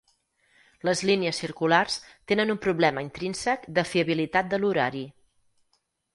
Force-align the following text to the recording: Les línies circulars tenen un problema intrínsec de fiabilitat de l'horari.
Les 0.87 1.03
línies 1.09 1.41
circulars 1.43 1.97
tenen 2.31 2.55
un 2.55 2.59
problema 2.65 3.05
intrínsec 3.09 3.69
de 3.77 3.85
fiabilitat 3.93 4.53
de 4.57 4.63
l'horari. 4.65 5.07